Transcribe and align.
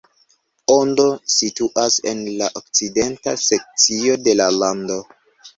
Ondo 0.75 1.03
situas 1.33 1.97
en 2.13 2.23
la 2.41 2.47
okcidenta 2.63 3.37
sekcio 3.45 4.17
de 4.29 4.37
la 4.41 4.53
lando. 4.57 4.99